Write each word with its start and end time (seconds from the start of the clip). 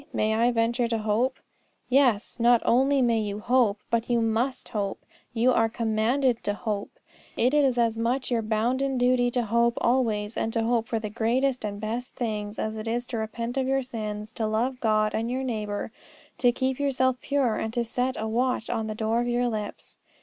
May 0.11 0.33
I 0.33 0.49
venture 0.49 0.87
to 0.87 0.97
hope? 0.97 1.37
Yes; 1.87 2.39
not 2.39 2.63
only 2.65 3.03
may 3.03 3.19
you 3.19 3.37
hope, 3.39 3.77
but 3.91 4.09
you 4.09 4.19
must 4.19 4.69
hope. 4.69 5.05
You 5.31 5.51
are 5.51 5.69
commanded 5.69 6.43
to 6.45 6.55
hope. 6.55 6.97
It 7.37 7.53
is 7.53 7.77
as 7.77 7.99
much 7.99 8.31
your 8.31 8.41
bounden 8.41 8.97
duty 8.97 9.29
to 9.29 9.43
hope 9.43 9.77
always, 9.79 10.35
and 10.35 10.51
to 10.53 10.63
hope 10.63 10.87
for 10.87 10.97
the 10.97 11.11
greatest 11.11 11.63
and 11.63 11.79
best 11.79 12.15
things, 12.15 12.57
as 12.57 12.77
it 12.77 12.87
is 12.87 13.05
to 13.09 13.17
repent 13.19 13.57
of 13.57 13.67
your 13.67 13.83
sins, 13.83 14.33
to 14.33 14.47
love 14.47 14.79
God 14.79 15.13
and 15.13 15.29
your 15.29 15.43
neighbour, 15.43 15.91
to 16.39 16.51
keep 16.51 16.79
yourself 16.79 17.21
pure, 17.21 17.57
and 17.57 17.71
to 17.75 17.85
set 17.85 18.17
a 18.19 18.27
watch 18.27 18.71
on 18.71 18.87
the 18.87 18.95
door 18.95 19.21
of 19.21 19.27
your 19.27 19.47
lips. 19.49 19.99